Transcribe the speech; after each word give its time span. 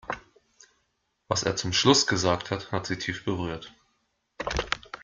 Was 1.27 1.43
er 1.43 1.55
zum 1.57 1.73
Schluss 1.73 2.07
gesagt 2.07 2.49
hat, 2.49 2.71
hat 2.71 2.87
sie 2.87 2.97
tief 2.97 3.23
berührt. 3.23 3.71